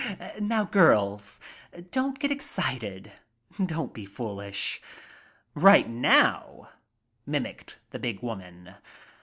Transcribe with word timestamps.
"Now, 0.41 0.63
girls, 0.63 1.39
don't 1.91 2.17
get 2.17 2.31
excited, 2.31 3.11
don't 3.63 3.93
be 3.93 4.07
foolish. 4.07 4.81
'Right 5.53 5.87
now'," 5.87 6.69
mimicked 7.27 7.77
the 7.91 7.99
big 7.99 8.19
woman. 8.23 8.73